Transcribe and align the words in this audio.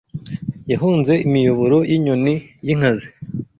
Yahunze 0.71 1.13
imiyoboro 1.25 1.77
y'inyoni 1.91 2.33
y'inkazi 2.65 3.07